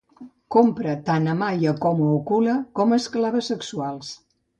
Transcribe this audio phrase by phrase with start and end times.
[0.53, 4.11] Compra tant a Maia com a Occula com "esclaves sexuals".